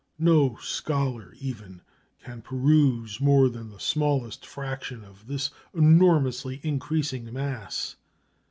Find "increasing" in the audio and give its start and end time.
6.63-7.31